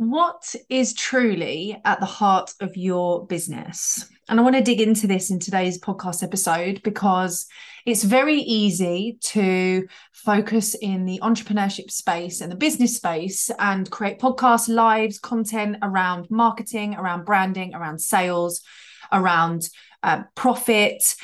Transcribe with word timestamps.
what 0.00 0.54
is 0.70 0.94
truly 0.94 1.78
at 1.84 2.00
the 2.00 2.06
heart 2.06 2.54
of 2.60 2.74
your 2.74 3.26
business? 3.26 4.08
And 4.30 4.40
I 4.40 4.42
want 4.42 4.56
to 4.56 4.62
dig 4.62 4.80
into 4.80 5.06
this 5.06 5.30
in 5.30 5.38
today's 5.38 5.78
podcast 5.78 6.22
episode 6.22 6.80
because 6.82 7.46
it's 7.84 8.02
very 8.02 8.36
easy 8.36 9.18
to 9.24 9.86
focus 10.12 10.74
in 10.74 11.04
the 11.04 11.20
entrepreneurship 11.22 11.90
space 11.90 12.40
and 12.40 12.50
the 12.50 12.56
business 12.56 12.96
space 12.96 13.50
and 13.58 13.90
create 13.90 14.18
podcasts, 14.18 14.74
lives, 14.74 15.18
content 15.18 15.76
around 15.82 16.30
marketing, 16.30 16.94
around 16.94 17.26
branding, 17.26 17.74
around 17.74 18.00
sales, 18.00 18.62
around 19.12 19.68
uh, 20.02 20.22
profit, 20.34 21.14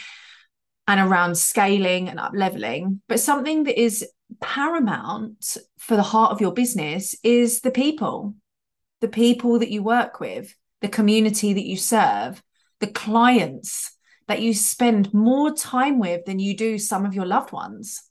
and 0.87 1.01
around 1.01 1.39
scaling 1.39 2.11
and 2.11 2.21
up 2.21 2.33
leveling. 2.35 3.01
But 3.09 3.21
something 3.21 3.65
that 3.65 3.81
is 3.81 4.07
paramount 4.43 5.57
for 5.79 5.97
the 5.97 6.03
heart 6.03 6.33
of 6.33 6.43
your 6.43 6.53
business 6.53 7.15
is 7.23 7.63
the 7.63 7.71
people 7.71 8.35
the 9.01 9.09
people 9.09 9.59
that 9.59 9.71
you 9.71 9.83
work 9.83 10.21
with, 10.21 10.55
the 10.81 10.89
community 10.89 11.53
that 11.53 11.67
you 11.67 11.77
serve, 11.77 12.43
the 12.81 12.87
clients 12.87 13.97
that 14.29 14.43
you 14.43 14.53
spend 14.55 15.13
more 15.15 15.55
time 15.55 15.99
with 15.99 16.25
than 16.25 16.39
you 16.39 16.57
do 16.57 16.79
some 16.79 17.07
of 17.07 17.15
your 17.15 17.27
loved 17.27 17.53
ones. 17.53 18.03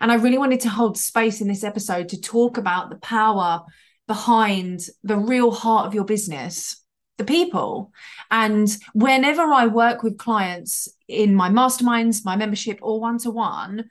And 0.00 0.12
I 0.12 0.16
really 0.16 0.38
wanted 0.38 0.60
to 0.60 0.68
hold 0.68 0.98
space 0.98 1.40
in 1.40 1.48
this 1.48 1.64
episode 1.64 2.08
to 2.10 2.20
talk 2.20 2.58
about 2.58 2.90
the 2.90 2.96
power 2.96 3.62
behind 4.06 4.80
the 5.02 5.16
real 5.16 5.50
heart 5.50 5.86
of 5.86 5.94
your 5.94 6.04
business, 6.04 6.82
the 7.16 7.24
people. 7.24 7.92
And 8.30 8.74
whenever 8.92 9.42
I 9.42 9.66
work 9.66 10.02
with 10.02 10.18
clients 10.18 10.88
in 11.08 11.34
my 11.34 11.48
masterminds, 11.48 12.24
my 12.24 12.36
membership, 12.36 12.78
or 12.82 13.00
one 13.00 13.18
to 13.18 13.30
one, 13.30 13.88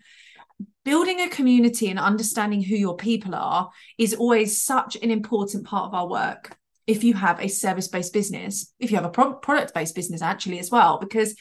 building 0.85 1.20
a 1.20 1.30
community 1.30 1.89
and 1.89 1.99
understanding 1.99 2.62
who 2.62 2.75
your 2.75 2.95
people 2.95 3.35
are 3.35 3.70
is 3.98 4.13
always 4.13 4.62
such 4.62 4.95
an 4.95 5.11
important 5.11 5.66
part 5.66 5.88
of 5.88 5.94
our 5.94 6.08
work 6.08 6.55
if 6.88 7.03
you 7.03 7.14
have 7.16 7.41
a 7.41 7.50
service 7.50 7.88
based 7.88 8.14
business 8.14 8.73
if 8.80 8.91
you 8.91 8.95
have 8.95 9.06
a 9.06 9.09
pro- 9.09 9.33
product 9.33 9.73
based 9.73 9.95
business 9.95 10.22
actually 10.22 10.59
as 10.59 10.72
well 10.72 11.00
because 11.00 11.36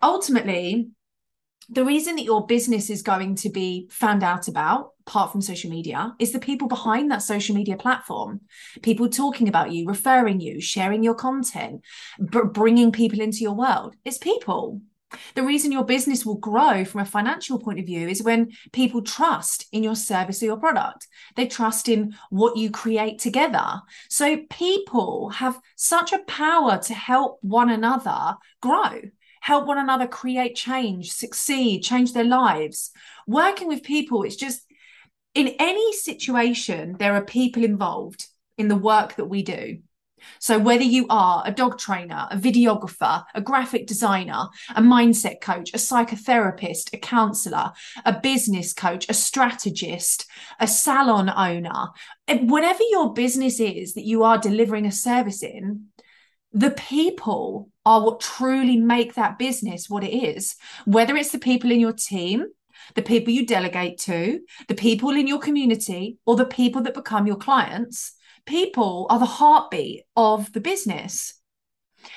ultimately 0.00 0.88
the 1.68 1.84
reason 1.84 2.16
that 2.16 2.24
your 2.24 2.46
business 2.46 2.90
is 2.90 3.02
going 3.02 3.36
to 3.36 3.48
be 3.48 3.88
found 3.90 4.22
out 4.22 4.48
about 4.48 4.90
apart 5.06 5.32
from 5.32 5.40
social 5.40 5.70
media 5.70 6.14
is 6.18 6.32
the 6.32 6.38
people 6.38 6.68
behind 6.68 7.10
that 7.10 7.22
social 7.22 7.54
media 7.54 7.76
platform. 7.76 8.40
People 8.82 9.08
talking 9.08 9.48
about 9.48 9.72
you 9.72 9.86
referring 9.86 10.40
you 10.40 10.60
sharing 10.60 11.02
your 11.02 11.14
content 11.14 11.82
bringing 12.18 12.92
people 12.92 13.20
into 13.20 13.38
your 13.38 13.54
world. 13.54 13.94
It's 14.04 14.18
people 14.18 14.80
the 15.34 15.42
reason 15.42 15.72
your 15.72 15.84
business 15.84 16.24
will 16.24 16.36
grow 16.36 16.84
from 16.84 17.00
a 17.00 17.06
financial 17.06 17.58
point 17.58 17.78
of 17.78 17.86
view 17.86 18.08
is 18.08 18.22
when 18.22 18.52
people 18.72 19.02
trust 19.02 19.66
in 19.72 19.82
your 19.82 19.96
service 19.96 20.42
or 20.42 20.46
your 20.46 20.56
product. 20.56 21.06
They 21.36 21.46
trust 21.46 21.88
in 21.88 22.14
what 22.30 22.56
you 22.56 22.70
create 22.70 23.18
together. 23.18 23.82
So 24.08 24.38
people 24.50 25.30
have 25.30 25.60
such 25.76 26.12
a 26.12 26.22
power 26.26 26.78
to 26.78 26.94
help 26.94 27.38
one 27.42 27.70
another 27.70 28.36
grow, 28.60 29.00
help 29.40 29.66
one 29.66 29.78
another 29.78 30.06
create 30.06 30.54
change, 30.54 31.12
succeed, 31.12 31.82
change 31.82 32.12
their 32.12 32.24
lives. 32.24 32.90
Working 33.26 33.68
with 33.68 33.82
people, 33.82 34.22
it's 34.22 34.36
just 34.36 34.62
in 35.34 35.54
any 35.58 35.92
situation, 35.92 36.96
there 36.98 37.14
are 37.14 37.24
people 37.24 37.64
involved 37.64 38.26
in 38.58 38.68
the 38.68 38.76
work 38.76 39.16
that 39.16 39.26
we 39.26 39.42
do. 39.42 39.78
So, 40.38 40.58
whether 40.58 40.84
you 40.84 41.06
are 41.08 41.42
a 41.46 41.52
dog 41.52 41.78
trainer, 41.78 42.26
a 42.30 42.36
videographer, 42.36 43.24
a 43.34 43.40
graphic 43.40 43.86
designer, 43.86 44.46
a 44.74 44.82
mindset 44.82 45.40
coach, 45.40 45.70
a 45.74 45.78
psychotherapist, 45.78 46.92
a 46.92 46.98
counselor, 46.98 47.72
a 48.04 48.18
business 48.20 48.72
coach, 48.72 49.06
a 49.08 49.14
strategist, 49.14 50.26
a 50.60 50.66
salon 50.66 51.30
owner, 51.30 51.88
eh, 52.28 52.38
whatever 52.38 52.82
your 52.90 53.12
business 53.12 53.60
is 53.60 53.94
that 53.94 54.06
you 54.06 54.24
are 54.24 54.38
delivering 54.38 54.86
a 54.86 54.92
service 54.92 55.42
in, 55.42 55.86
the 56.52 56.70
people 56.70 57.70
are 57.84 58.04
what 58.04 58.20
truly 58.20 58.76
make 58.76 59.14
that 59.14 59.38
business 59.38 59.88
what 59.88 60.04
it 60.04 60.14
is. 60.14 60.56
Whether 60.84 61.16
it's 61.16 61.32
the 61.32 61.38
people 61.38 61.70
in 61.70 61.80
your 61.80 61.94
team, 61.94 62.46
the 62.94 63.02
people 63.02 63.32
you 63.32 63.46
delegate 63.46 63.98
to, 63.98 64.40
the 64.68 64.74
people 64.74 65.10
in 65.10 65.26
your 65.26 65.38
community, 65.38 66.18
or 66.26 66.36
the 66.36 66.46
people 66.46 66.82
that 66.82 66.94
become 66.94 67.26
your 67.26 67.36
clients. 67.36 68.14
People 68.46 69.06
are 69.10 69.18
the 69.18 69.24
heartbeat 69.24 70.02
of 70.16 70.52
the 70.52 70.60
business. 70.60 71.34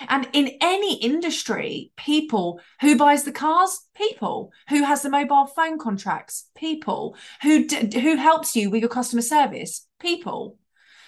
And 0.07 0.27
in 0.33 0.57
any 0.61 0.95
industry, 0.95 1.91
people 1.95 2.59
who 2.81 2.97
buys 2.97 3.23
the 3.23 3.31
cars, 3.31 3.79
people. 3.95 4.51
Who 4.69 4.83
has 4.83 5.03
the 5.03 5.09
mobile 5.09 5.45
phone 5.45 5.77
contracts, 5.77 6.49
people. 6.55 7.15
Who 7.43 7.67
d- 7.67 7.99
who 7.99 8.15
helps 8.15 8.55
you 8.55 8.69
with 8.69 8.81
your 8.81 8.89
customer 8.89 9.21
service, 9.21 9.87
people. 9.99 10.57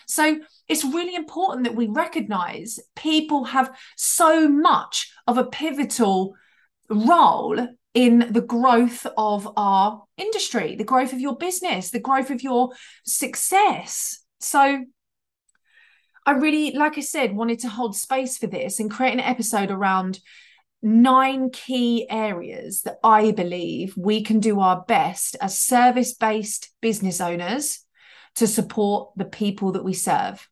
So 0.06 0.40
it's 0.68 0.86
really 0.86 1.16
important 1.16 1.66
that 1.66 1.76
we 1.76 1.88
recognize 1.88 2.80
people 2.96 3.44
have 3.46 3.76
so 3.98 4.48
much 4.48 5.12
of 5.28 5.38
a 5.38 5.46
pivotal 5.46 6.36
role 6.90 7.68
in 7.98 8.28
the 8.30 8.42
growth 8.42 9.08
of 9.18 9.50
our 9.58 10.04
industry, 10.18 10.76
the 10.76 10.84
growth 10.84 11.14
of 11.14 11.20
your 11.20 11.36
business, 11.36 11.90
the 11.90 12.00
growth 12.00 12.30
of 12.30 12.44
your 12.44 12.70
success. 13.04 14.24
So 14.40 14.86
I 16.24 16.32
really, 16.34 16.74
like 16.74 17.00
I 17.00 17.02
said, 17.02 17.36
wanted 17.36 17.58
to 17.62 17.70
hold 17.70 17.96
space 17.96 18.38
for 18.38 18.46
this 18.46 18.80
and 18.80 18.92
create 18.92 19.14
an 19.14 19.20
episode 19.20 19.72
around 19.72 20.20
nine 20.84 21.50
key 21.50 22.06
areas 22.08 22.84
that 22.84 23.00
I 23.04 23.32
believe 23.32 23.96
we 23.98 24.22
can 24.22 24.40
do 24.42 24.60
our 24.60 24.86
best 24.88 25.36
as 25.42 25.58
service 25.58 26.14
based 26.14 26.70
business 26.82 27.20
owners 27.20 27.80
to 28.36 28.46
support 28.46 29.10
the 29.16 29.26
people 29.26 29.72
that 29.72 29.84
we 29.84 29.94
serve. 29.94 30.48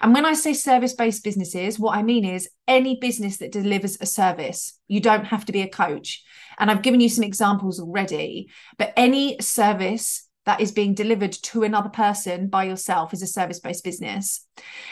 And 0.00 0.12
when 0.14 0.24
I 0.24 0.34
say 0.34 0.52
service 0.52 0.94
based 0.94 1.24
businesses, 1.24 1.78
what 1.78 1.96
I 1.96 2.02
mean 2.02 2.24
is 2.24 2.48
any 2.66 2.98
business 3.00 3.38
that 3.38 3.52
delivers 3.52 3.98
a 4.00 4.06
service. 4.06 4.78
You 4.88 5.00
don't 5.00 5.26
have 5.26 5.44
to 5.46 5.52
be 5.52 5.62
a 5.62 5.68
coach. 5.68 6.22
And 6.58 6.70
I've 6.70 6.82
given 6.82 7.00
you 7.00 7.08
some 7.08 7.24
examples 7.24 7.80
already, 7.80 8.50
but 8.78 8.92
any 8.96 9.38
service 9.40 10.28
that 10.46 10.60
is 10.60 10.72
being 10.72 10.94
delivered 10.94 11.32
to 11.32 11.62
another 11.62 11.88
person 11.88 12.48
by 12.48 12.64
yourself 12.64 13.12
is 13.12 13.22
a 13.22 13.26
service 13.26 13.60
based 13.60 13.84
business. 13.84 14.46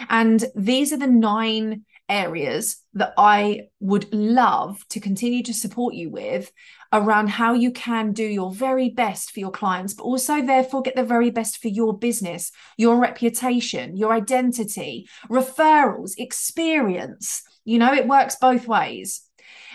And 0.08 0.44
these 0.54 0.92
are 0.92 0.98
the 0.98 1.06
nine 1.06 1.84
areas 2.08 2.78
that 2.94 3.14
I 3.16 3.68
would 3.80 4.12
love 4.12 4.86
to 4.90 5.00
continue 5.00 5.42
to 5.44 5.54
support 5.54 5.94
you 5.94 6.10
with 6.10 6.52
around 6.92 7.28
how 7.28 7.54
you 7.54 7.72
can 7.72 8.12
do 8.12 8.24
your 8.24 8.52
very 8.52 8.90
best 8.90 9.30
for 9.30 9.40
your 9.40 9.50
clients, 9.50 9.94
but 9.94 10.04
also 10.04 10.42
therefore 10.42 10.82
get 10.82 10.96
the 10.96 11.04
very 11.04 11.30
best 11.30 11.60
for 11.62 11.68
your 11.68 11.96
business, 11.96 12.52
your 12.76 13.00
reputation, 13.00 13.96
your 13.96 14.12
identity, 14.12 15.08
referrals, 15.30 16.12
experience. 16.18 17.42
You 17.64 17.78
know, 17.78 17.94
it 17.94 18.08
works 18.08 18.36
both 18.40 18.68
ways. 18.68 19.22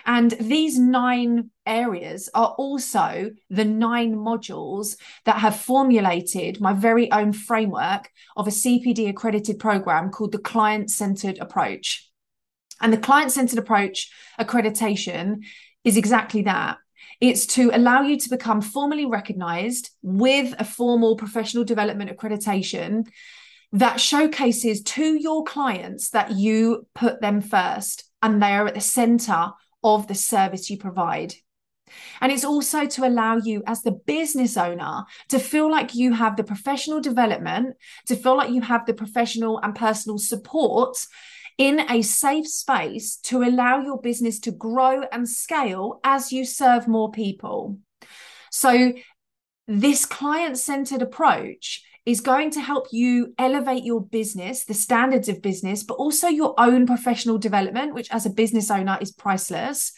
And 0.06 0.32
these 0.40 0.80
nine 0.80 1.50
areas 1.66 2.30
are 2.34 2.56
also 2.58 3.32
the 3.50 3.66
nine 3.66 4.16
modules 4.16 4.96
that 5.26 5.40
have 5.40 5.60
formulated 5.60 6.62
my 6.62 6.72
very 6.72 7.12
own 7.12 7.34
framework 7.34 8.10
of 8.38 8.48
a 8.48 8.52
CPD 8.52 9.10
accredited 9.10 9.60
program 9.60 10.10
called 10.10 10.32
the 10.32 10.38
Client 10.40 10.90
Centered 10.90 11.40
Approach. 11.40 12.07
And 12.82 12.94
the 12.94 12.98
Client 12.98 13.32
Centered 13.32 13.60
Approach 13.60 14.12
accreditation 14.40 15.44
is 15.84 15.98
exactly 15.98 16.44
that. 16.44 16.78
It's 17.20 17.46
to 17.48 17.72
allow 17.74 18.02
you 18.02 18.18
to 18.20 18.30
become 18.30 18.62
formally 18.62 19.06
recognized 19.06 19.90
with 20.02 20.54
a 20.60 20.66
formal 20.66 21.16
professional 21.16 21.64
development 21.64 22.16
accreditation 22.16 23.08
that 23.72 24.00
showcases 24.00 24.82
to 24.84 25.20
your 25.20 25.44
clients 25.44 26.12
that 26.12 26.32
you 26.32 26.88
put 26.94 27.22
them 27.22 27.42
first 27.42 28.04
and 28.22 28.42
they 28.42 28.52
are 28.52 28.68
at 28.68 28.76
the 28.76 28.82
center 28.82 29.52
of 29.84 30.08
the 30.08 30.16
service 30.16 30.70
you 30.70 30.78
provide. 30.78 31.34
And 32.22 32.32
it's 32.32 32.44
also 32.44 32.86
to 32.86 33.08
allow 33.08 33.38
you, 33.38 33.64
as 33.66 33.82
the 33.82 33.92
business 33.92 34.58
owner, 34.58 35.06
to 35.30 35.40
feel 35.40 35.72
like 35.72 35.96
you 35.96 36.14
have 36.14 36.36
the 36.36 36.44
professional 36.44 37.00
development, 37.00 37.78
to 38.08 38.16
feel 38.16 38.36
like 38.36 38.52
you 38.52 38.62
have 38.62 38.86
the 38.86 38.94
professional 38.94 39.60
and 39.60 39.74
personal 39.74 40.18
support 40.18 40.98
in 41.58 41.90
a 41.90 42.02
safe 42.02 42.48
space 42.48 43.18
to 43.18 43.44
allow 43.44 43.80
your 43.80 44.00
business 44.00 44.40
to 44.42 44.52
grow 44.52 45.04
and 45.12 45.28
scale 45.28 46.00
as 46.04 46.32
you 46.32 46.46
serve 46.46 46.88
more 46.88 47.12
people. 47.12 47.80
So, 48.52 48.94
this 49.68 50.06
client 50.06 50.58
centered 50.58 51.02
approach 51.02 51.84
is 52.06 52.22
going 52.22 52.50
to 52.52 52.62
help 52.62 52.88
you 52.94 53.34
elevate 53.38 53.84
your 53.84 54.02
business, 54.02 54.64
the 54.64 54.74
standards 54.74 55.28
of 55.28 55.42
business, 55.42 55.84
but 55.84 55.96
also 55.96 56.30
your 56.30 56.56
own 56.58 56.88
professional 56.88 57.38
development, 57.38 57.94
which 57.94 58.10
as 58.12 58.26
a 58.26 58.30
business 58.30 58.72
owner 58.72 58.98
is 59.02 59.12
priceless. 59.12 59.92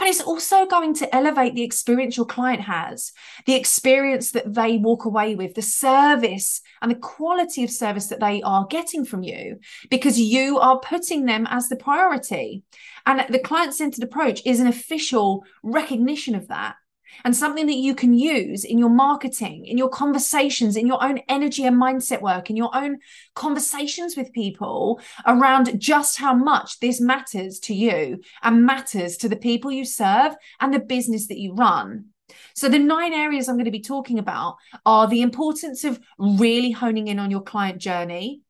But 0.00 0.08
it's 0.08 0.22
also 0.22 0.64
going 0.64 0.94
to 0.94 1.14
elevate 1.14 1.54
the 1.54 1.62
experience 1.62 2.16
your 2.16 2.24
client 2.24 2.62
has, 2.62 3.12
the 3.44 3.54
experience 3.54 4.30
that 4.32 4.54
they 4.54 4.78
walk 4.78 5.04
away 5.04 5.34
with, 5.34 5.54
the 5.54 5.60
service 5.60 6.62
and 6.80 6.90
the 6.90 6.96
quality 6.96 7.64
of 7.64 7.70
service 7.70 8.06
that 8.06 8.18
they 8.18 8.40
are 8.40 8.66
getting 8.70 9.04
from 9.04 9.22
you, 9.22 9.58
because 9.90 10.18
you 10.18 10.58
are 10.58 10.80
putting 10.80 11.26
them 11.26 11.46
as 11.50 11.68
the 11.68 11.76
priority. 11.76 12.62
And 13.04 13.26
the 13.28 13.40
client 13.40 13.74
centered 13.74 14.02
approach 14.02 14.40
is 14.46 14.58
an 14.58 14.68
official 14.68 15.44
recognition 15.62 16.34
of 16.34 16.48
that. 16.48 16.76
And 17.24 17.36
something 17.36 17.66
that 17.66 17.76
you 17.76 17.94
can 17.94 18.14
use 18.14 18.64
in 18.64 18.78
your 18.78 18.88
marketing, 18.88 19.66
in 19.66 19.76
your 19.76 19.88
conversations, 19.88 20.76
in 20.76 20.86
your 20.86 21.02
own 21.02 21.18
energy 21.28 21.64
and 21.64 21.80
mindset 21.80 22.20
work, 22.20 22.50
in 22.50 22.56
your 22.56 22.74
own 22.74 22.98
conversations 23.34 24.16
with 24.16 24.32
people 24.32 25.00
around 25.26 25.78
just 25.80 26.18
how 26.18 26.34
much 26.34 26.80
this 26.80 27.00
matters 27.00 27.58
to 27.60 27.74
you 27.74 28.20
and 28.42 28.64
matters 28.64 29.16
to 29.18 29.28
the 29.28 29.36
people 29.36 29.70
you 29.70 29.84
serve 29.84 30.34
and 30.60 30.72
the 30.72 30.80
business 30.80 31.28
that 31.28 31.38
you 31.38 31.54
run. 31.54 32.06
So, 32.54 32.68
the 32.68 32.78
nine 32.78 33.12
areas 33.12 33.48
I'm 33.48 33.56
going 33.56 33.64
to 33.64 33.70
be 33.70 33.80
talking 33.80 34.18
about 34.18 34.56
are 34.86 35.08
the 35.08 35.22
importance 35.22 35.84
of 35.84 36.00
really 36.18 36.70
honing 36.70 37.08
in 37.08 37.18
on 37.18 37.30
your 37.30 37.42
client 37.42 37.78
journey, 37.78 38.42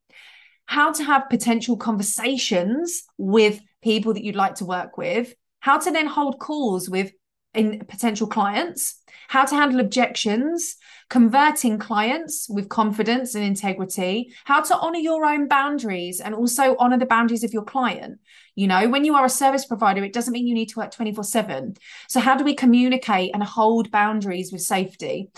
how 0.65 0.91
to 0.91 1.03
have 1.03 1.29
potential 1.29 1.77
conversations 1.77 3.03
with 3.17 3.59
people 3.81 4.13
that 4.13 4.23
you'd 4.23 4.35
like 4.35 4.55
to 4.55 4.65
work 4.65 4.97
with, 4.97 5.33
how 5.59 5.79
to 5.79 5.91
then 5.91 6.07
hold 6.07 6.39
calls 6.39 6.89
with 6.89 7.11
in 7.53 7.79
potential 7.87 8.27
clients, 8.27 8.95
how 9.27 9.45
to 9.45 9.55
handle 9.55 9.79
objections, 9.79 10.75
converting 11.09 11.77
clients 11.77 12.47
with 12.49 12.69
confidence 12.69 13.35
and 13.35 13.43
integrity, 13.43 14.33
how 14.45 14.61
to 14.61 14.77
honor 14.77 14.99
your 14.99 15.25
own 15.25 15.47
boundaries 15.47 16.21
and 16.21 16.33
also 16.33 16.75
honor 16.79 16.97
the 16.97 17.05
boundaries 17.05 17.43
of 17.43 17.53
your 17.53 17.63
client. 17.63 18.19
You 18.55 18.67
know, 18.67 18.89
when 18.89 19.05
you 19.05 19.15
are 19.15 19.25
a 19.25 19.29
service 19.29 19.65
provider, 19.65 20.03
it 20.03 20.13
doesn't 20.13 20.31
mean 20.31 20.47
you 20.47 20.53
need 20.53 20.69
to 20.69 20.79
work 20.79 20.91
24 20.91 21.23
7. 21.23 21.75
So, 22.07 22.19
how 22.19 22.35
do 22.35 22.43
we 22.43 22.53
communicate 22.53 23.31
and 23.33 23.43
hold 23.43 23.91
boundaries 23.91 24.51
with 24.51 24.61
safety? 24.61 25.29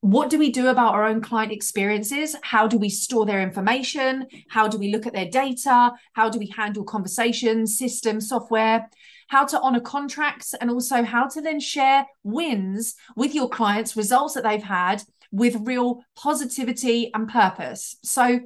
What 0.00 0.28
do 0.28 0.38
we 0.38 0.50
do 0.50 0.68
about 0.68 0.92
our 0.92 1.06
own 1.06 1.22
client 1.22 1.50
experiences? 1.50 2.36
How 2.42 2.66
do 2.66 2.76
we 2.76 2.90
store 2.90 3.24
their 3.24 3.40
information? 3.40 4.26
How 4.50 4.68
do 4.68 4.76
we 4.76 4.92
look 4.92 5.06
at 5.06 5.14
their 5.14 5.30
data? 5.30 5.92
How 6.12 6.28
do 6.28 6.38
we 6.38 6.52
handle 6.54 6.84
conversations, 6.84 7.78
systems, 7.78 8.28
software? 8.28 8.90
How 9.28 9.44
to 9.46 9.60
honor 9.60 9.80
contracts, 9.80 10.54
and 10.60 10.70
also 10.70 11.02
how 11.02 11.26
to 11.28 11.40
then 11.40 11.60
share 11.60 12.06
wins 12.22 12.94
with 13.16 13.34
your 13.34 13.48
clients, 13.48 13.96
results 13.96 14.34
that 14.34 14.44
they've 14.44 14.62
had 14.62 15.02
with 15.30 15.56
real 15.66 16.04
positivity 16.16 17.10
and 17.14 17.28
purpose. 17.28 17.96
So, 18.02 18.40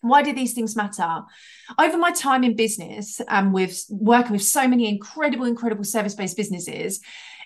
why 0.00 0.22
do 0.22 0.34
these 0.34 0.52
things 0.52 0.76
matter? 0.76 1.22
Over 1.78 1.96
my 1.96 2.10
time 2.10 2.44
in 2.44 2.56
business 2.56 3.22
and 3.26 3.54
with 3.54 3.84
working 3.88 4.32
with 4.32 4.42
so 4.42 4.68
many 4.68 4.86
incredible, 4.86 5.46
incredible 5.46 5.84
service 5.84 6.14
based 6.14 6.36
businesses, 6.36 7.00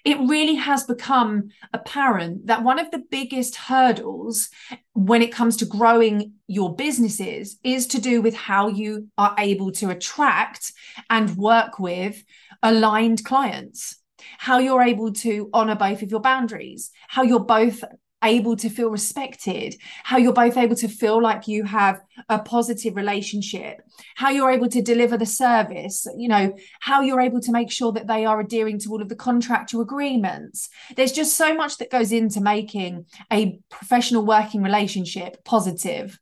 it 0.05 0.19
really 0.21 0.55
has 0.55 0.85
become 0.85 1.49
apparent 1.73 2.47
that 2.47 2.63
one 2.63 2.79
of 2.79 2.91
the 2.91 3.03
biggest 3.11 3.57
hurdles 3.57 4.49
when 4.95 5.23
it 5.23 5.33
comes 5.33 5.57
to 5.57 5.65
growing 5.65 6.33
your 6.47 6.75
businesses 6.75 7.59
is 7.63 7.87
to 7.89 8.01
do 8.01 8.23
with 8.23 8.35
how 8.35 8.69
you 8.69 9.09
are 9.17 9.35
able 9.39 9.71
to 9.73 9.91
attract 9.91 10.73
and 11.11 11.37
work 11.37 11.79
with 11.79 12.23
aligned 12.63 13.25
clients 13.25 13.99
how 14.39 14.59
you're 14.59 14.83
able 14.83 15.13
to 15.13 15.49
honor 15.53 15.75
both 15.75 16.03
of 16.03 16.11
your 16.11 16.21
boundaries, 16.21 16.91
how 17.09 17.23
you're 17.23 17.41
both 17.41 17.85
able 18.23 18.57
to 18.57 18.69
feel 18.69 18.91
respected, 18.91 19.77
how 20.03 20.17
you're 20.17 20.33
both 20.33 20.57
able 20.57 20.75
to 20.77 20.89
feel 20.89 21.23
like 21.23 21.47
you 21.47 21.65
have 21.65 22.01
a 22.29 22.39
positive 22.39 22.97
relationship, 22.97 23.81
how 24.17 24.31
you're 24.31 24.51
able 24.51 24.69
to 24.69 24.83
deliver 24.83 25.17
the 25.17 25.27
service, 25.27 26.07
you 26.17 26.29
know, 26.29 26.55
how 26.81 27.01
you're 27.01 27.21
able 27.21 27.41
to 27.41 27.53
make 27.53 27.71
sure 27.71 27.93
that 27.93 28.07
they 28.07 28.25
are 28.25 28.41
adhering 28.41 28.79
to 28.81 28.91
all 28.91 29.01
of 29.01 29.09
the 29.09 29.17
contractual 29.17 29.83
agreements. 29.83 30.69
There's 30.97 31.13
just 31.13 31.37
so 31.37 31.55
much 31.55 31.79
that 31.79 31.91
goes 31.91 32.13
into 32.13 32.41
making 32.41 33.07
a 33.33 33.61
professional 33.71 34.25
working 34.25 34.63
relationship 34.63 35.45
positive 35.45 36.19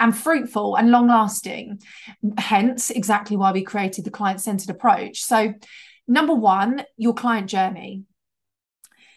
and 0.00 0.16
fruitful 0.16 0.76
and 0.76 0.90
long 0.90 1.08
lasting. 1.08 1.80
Hence, 2.38 2.90
exactly 2.90 3.36
why 3.36 3.52
we 3.52 3.62
created 3.62 4.04
the 4.04 4.10
client 4.10 4.40
centered 4.40 4.70
approach. 4.70 5.22
So, 5.22 5.54
number 6.08 6.34
one, 6.34 6.84
your 6.96 7.14
client 7.14 7.48
journey 7.48 8.04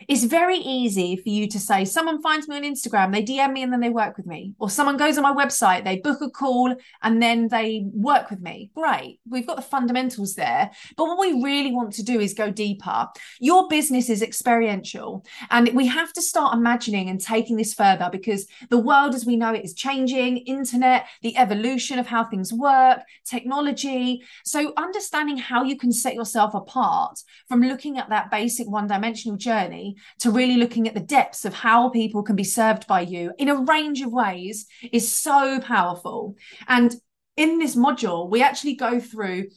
it's 0.09 0.23
very 0.23 0.57
easy 0.57 1.15
for 1.17 1.29
you 1.29 1.47
to 1.47 1.59
say, 1.59 1.85
someone 1.85 2.19
finds 2.19 2.47
me 2.47 2.55
on 2.55 2.63
Instagram, 2.63 3.13
they 3.13 3.21
DM 3.21 3.53
me 3.53 3.61
and 3.61 3.71
then 3.71 3.79
they 3.79 3.89
work 3.89 4.17
with 4.17 4.25
me. 4.25 4.55
Or 4.57 4.67
someone 4.67 4.97
goes 4.97 5.19
on 5.19 5.23
my 5.23 5.33
website, 5.33 5.83
they 5.83 5.97
book 5.97 6.19
a 6.21 6.31
call 6.31 6.75
and 7.03 7.21
then 7.21 7.47
they 7.47 7.85
work 7.93 8.31
with 8.31 8.41
me. 8.41 8.71
Great. 8.73 9.19
We've 9.29 9.45
got 9.45 9.55
the 9.55 9.61
fundamentals 9.61 10.33
there. 10.33 10.71
But 10.97 11.05
what 11.05 11.19
we 11.19 11.43
really 11.43 11.71
want 11.71 11.93
to 11.93 12.03
do 12.03 12.19
is 12.19 12.33
go 12.33 12.49
deeper. 12.49 13.07
Your 13.39 13.67
business 13.67 14.09
is 14.09 14.23
experiential. 14.23 15.23
And 15.51 15.75
we 15.75 15.85
have 15.85 16.11
to 16.13 16.23
start 16.23 16.55
imagining 16.55 17.07
and 17.09 17.21
taking 17.21 17.55
this 17.55 17.75
further 17.75 18.09
because 18.11 18.47
the 18.71 18.79
world 18.79 19.13
as 19.13 19.27
we 19.27 19.35
know 19.35 19.53
it 19.53 19.63
is 19.63 19.75
changing, 19.75 20.37
internet, 20.37 21.05
the 21.21 21.37
evolution 21.37 21.99
of 21.99 22.07
how 22.07 22.25
things 22.25 22.51
work, 22.51 23.01
technology. 23.25 24.23
So 24.43 24.73
understanding 24.75 25.37
how 25.37 25.63
you 25.65 25.77
can 25.77 25.91
set 25.91 26.15
yourself 26.15 26.55
apart 26.55 27.19
from 27.47 27.61
looking 27.61 27.99
at 27.99 28.09
that 28.09 28.31
basic 28.31 28.67
one 28.67 28.87
dimensional 28.87 29.37
journey 29.37 29.97
to 30.19 30.31
really 30.31 30.57
looking 30.57 30.87
at 30.87 30.93
the 30.93 30.99
depths 30.99 31.45
of 31.45 31.53
how 31.53 31.89
people 31.89 32.23
can 32.23 32.35
be 32.35 32.43
served 32.43 32.87
by 32.87 33.01
you 33.01 33.31
in 33.37 33.49
a 33.49 33.61
range 33.61 34.01
of 34.01 34.11
ways 34.11 34.65
is 34.91 35.13
so 35.13 35.59
powerful. 35.59 36.35
And 36.67 36.95
in 37.37 37.59
this 37.59 37.75
module, 37.75 38.29
we 38.29 38.43
actually 38.43 38.75
go 38.75 38.99
through 38.99 39.47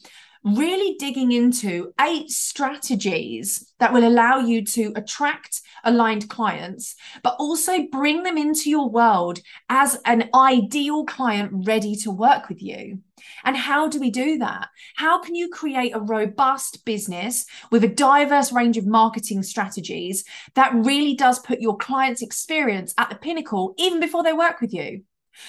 really 0.44 0.96
digging 0.98 1.32
into 1.32 1.92
eight 2.00 2.30
strategies 2.30 3.72
that 3.78 3.92
will 3.92 4.06
allow 4.06 4.38
you 4.38 4.64
to 4.64 4.92
attract 4.96 5.60
aligned 5.84 6.28
clients, 6.28 6.94
but 7.22 7.36
also 7.38 7.86
bring 7.90 8.22
them 8.22 8.36
into 8.36 8.70
your 8.70 8.88
world 8.88 9.40
as 9.68 9.98
an 10.04 10.28
ideal 10.34 11.04
client 11.04 11.50
ready 11.66 11.94
to 11.96 12.10
work 12.10 12.48
with 12.48 12.62
you. 12.62 12.98
And 13.44 13.56
how 13.56 13.88
do 13.88 14.00
we 14.00 14.10
do 14.10 14.38
that? 14.38 14.68
How 14.96 15.20
can 15.20 15.34
you 15.34 15.48
create 15.48 15.94
a 15.94 16.00
robust 16.00 16.84
business 16.84 17.46
with 17.70 17.84
a 17.84 17.88
diverse 17.88 18.52
range 18.52 18.76
of 18.76 18.86
marketing 18.86 19.42
strategies 19.42 20.24
that 20.54 20.74
really 20.74 21.14
does 21.14 21.38
put 21.38 21.60
your 21.60 21.76
client's 21.76 22.22
experience 22.22 22.94
at 22.98 23.10
the 23.10 23.16
pinnacle 23.16 23.74
even 23.78 24.00
before 24.00 24.22
they 24.22 24.32
work 24.32 24.60
with 24.60 24.72
you? 24.72 25.02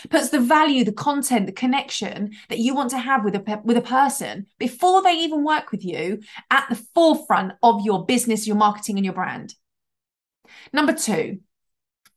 Puts 0.09 0.29
the 0.29 0.39
value 0.39 0.83
the 0.83 0.91
content 0.91 1.45
the 1.45 1.51
connection 1.51 2.31
that 2.49 2.59
you 2.59 2.73
want 2.73 2.89
to 2.89 2.97
have 2.97 3.23
with 3.23 3.35
a 3.35 3.61
with 3.63 3.77
a 3.77 3.81
person 3.81 4.45
before 4.59 5.01
they 5.01 5.13
even 5.13 5.43
work 5.43 5.71
with 5.71 5.83
you 5.83 6.21
at 6.49 6.65
the 6.69 6.75
forefront 6.93 7.53
of 7.61 7.81
your 7.85 8.05
business 8.05 8.47
your 8.47 8.55
marketing 8.55 8.97
and 8.97 9.05
your 9.05 9.13
brand. 9.13 9.55
Number 10.71 10.93
2 10.93 11.39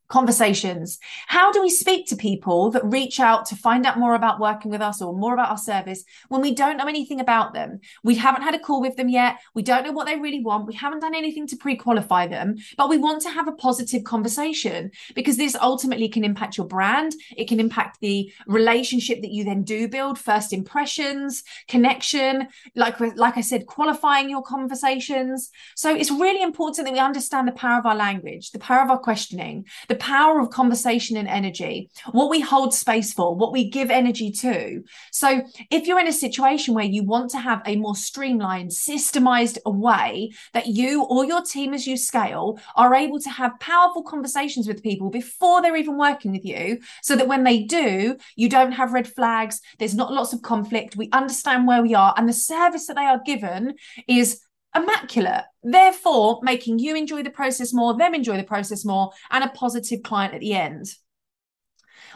conversations. 0.09 0.99
How 1.27 1.53
do 1.53 1.61
we 1.61 1.71
speak 1.71 2.07
to 2.09 2.17
people 2.17 2.71
that 2.71 2.85
reach 2.85 3.19
out 3.19 3.47
to 3.47 3.57
find 3.57 3.87
out 3.87 3.99
more 3.99 4.15
about 4.15 4.41
working 4.41 4.71
with 4.71 4.81
us 4.81 5.03
or 5.03 5.17
more 5.17 5.35
about 5.35 5.51
our 5.51 5.59
service 5.59 6.05
when 6.29 6.41
we 6.41 6.55
don't 6.55 6.77
know 6.77 6.87
anything 6.87 7.21
about 7.21 7.55
them? 7.55 7.81
We 8.03 8.15
haven't 8.15 8.43
had 8.43 8.55
a 8.55 8.59
call 8.59 8.81
with 8.81 8.97
them 8.97 9.09
yet. 9.09 9.39
We 9.55 9.63
don't 9.63 9.85
know 9.85 9.93
what 9.93 10.07
they 10.07 10.19
really 10.19 10.43
want. 10.43 10.67
We 10.67 10.75
haven't 10.75 11.01
done 11.01 11.15
anything 11.15 11.47
to 11.49 11.57
pre 11.57 11.77
qualify 11.77 12.27
them, 12.27 12.57
but 12.77 12.89
we 12.89 12.99
want 12.99 13.23
to 13.23 13.31
have 13.31 13.49
a 13.49 13.53
positive 13.53 14.05
conversation 14.05 14.91
because 15.15 15.37
this 15.37 15.57
ultimately 15.61 16.09
can 16.09 16.25
impact 16.25 16.57
your 16.57 16.67
brand. 16.67 17.15
It 17.37 17.49
can 17.49 17.61
impact 17.61 18.01
the 18.01 18.33
relationship 18.47 19.23
that 19.23 19.33
you 19.33 19.45
then 19.45 19.63
do 19.63 19.89
build, 19.89 20.19
first 20.19 20.53
impressions, 20.53 21.43
connection, 21.69 22.49
like, 22.75 23.01
like 23.01 23.37
I 23.37 23.41
said, 23.41 23.67
qualifying 23.67 24.31
your 24.31 24.43
conversations. 24.43 25.51
So 25.75 25.95
it's 25.95 26.11
really 26.11 26.43
important 26.43 26.87
that 26.87 26.93
we 26.93 27.01
understand 27.01 27.49
the 27.49 27.53
power 27.53 27.79
of 27.79 27.87
our 27.87 27.97
language, 27.97 28.53
the 28.53 28.59
power 28.59 28.83
of 28.83 28.91
our 28.91 28.99
questioning, 28.99 29.67
the 29.89 29.96
the 29.97 30.05
power 30.05 30.41
of 30.41 30.51
conversation 30.51 31.17
and 31.17 31.27
energy, 31.27 31.89
what 32.13 32.29
we 32.29 32.41
hold 32.41 32.75
space 32.75 33.15
for, 33.15 33.35
what 33.35 33.53
we 33.53 33.71
give 33.71 33.91
energy 33.91 34.31
to. 34.31 34.83
So, 35.11 35.43
if 35.71 35.87
you're 35.87 36.01
in 36.01 36.07
a 36.07 36.13
situation 36.13 36.75
where 36.75 36.85
you 36.85 37.03
want 37.03 37.31
to 37.31 37.39
have 37.39 37.63
a 37.65 37.77
more 37.77 37.97
streamlined, 37.97 38.71
systemized 38.71 39.59
way 39.65 40.33
that 40.53 40.67
you 40.67 41.05
or 41.05 41.25
your 41.25 41.43
team, 41.43 41.73
as 41.73 41.87
you 41.87 41.97
scale, 41.97 42.59
are 42.75 42.95
able 42.95 43.19
to 43.21 43.31
have 43.31 43.59
powerful 43.59 44.03
conversations 44.03 44.69
with 44.69 44.83
people 44.83 45.09
before 45.09 45.63
they're 45.63 45.77
even 45.77 45.97
working 45.97 46.33
with 46.33 46.45
you, 46.45 46.79
so 47.03 47.17
that 47.17 47.29
when 47.29 47.45
they 47.45 47.63
do, 47.63 48.17
you 48.37 48.49
don't 48.49 48.73
have 48.73 48.93
red 48.93 49.09
flags, 49.09 49.61
there's 49.79 49.95
not 49.95 50.13
lots 50.13 50.33
of 50.33 50.43
conflict, 50.43 50.97
we 50.97 51.09
understand 51.13 51.67
where 51.67 51.83
we 51.83 51.95
are, 51.95 52.13
and 52.17 52.29
the 52.29 52.35
service 52.35 52.87
that 52.87 52.97
they 52.97 53.07
are 53.07 53.21
given 53.25 53.75
is 54.07 54.43
immaculate. 54.77 55.45
Therefore, 55.63 56.41
making 56.43 56.79
you 56.79 56.95
enjoy 56.95 57.23
the 57.23 57.31
process 57.31 57.73
more, 57.73 57.97
them 57.97 58.15
enjoy 58.15 58.37
the 58.37 58.45
process 58.45 58.85
more, 58.85 59.13
and 59.31 59.45
a 59.45 59.49
positive 59.49 60.03
client 60.03 60.35
at 60.35 60.41
the 60.41 60.55
end. 60.55 60.87